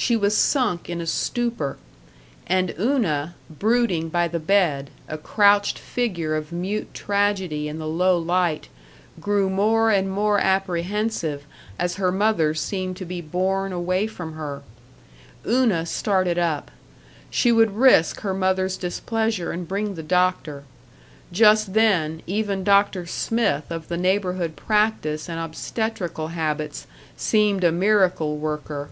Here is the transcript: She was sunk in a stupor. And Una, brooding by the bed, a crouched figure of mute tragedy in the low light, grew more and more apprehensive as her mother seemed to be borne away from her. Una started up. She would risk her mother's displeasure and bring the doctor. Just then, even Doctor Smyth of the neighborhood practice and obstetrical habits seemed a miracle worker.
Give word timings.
She 0.00 0.16
was 0.16 0.36
sunk 0.36 0.88
in 0.88 1.00
a 1.00 1.08
stupor. 1.08 1.76
And 2.46 2.72
Una, 2.78 3.34
brooding 3.50 4.10
by 4.10 4.28
the 4.28 4.38
bed, 4.38 4.90
a 5.08 5.18
crouched 5.18 5.76
figure 5.76 6.36
of 6.36 6.52
mute 6.52 6.94
tragedy 6.94 7.66
in 7.66 7.80
the 7.80 7.86
low 7.88 8.16
light, 8.16 8.68
grew 9.18 9.50
more 9.50 9.90
and 9.90 10.08
more 10.08 10.38
apprehensive 10.38 11.42
as 11.80 11.96
her 11.96 12.12
mother 12.12 12.54
seemed 12.54 12.96
to 12.98 13.04
be 13.04 13.20
borne 13.20 13.72
away 13.72 14.06
from 14.06 14.34
her. 14.34 14.62
Una 15.44 15.84
started 15.84 16.38
up. 16.38 16.70
She 17.28 17.50
would 17.50 17.74
risk 17.74 18.20
her 18.20 18.34
mother's 18.34 18.76
displeasure 18.76 19.50
and 19.50 19.66
bring 19.66 19.96
the 19.96 20.04
doctor. 20.04 20.62
Just 21.32 21.74
then, 21.74 22.22
even 22.24 22.62
Doctor 22.62 23.04
Smyth 23.04 23.68
of 23.72 23.88
the 23.88 23.96
neighborhood 23.96 24.54
practice 24.54 25.28
and 25.28 25.40
obstetrical 25.40 26.28
habits 26.28 26.86
seemed 27.16 27.64
a 27.64 27.72
miracle 27.72 28.36
worker. 28.36 28.90